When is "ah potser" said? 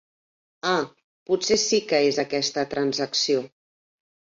0.69-1.59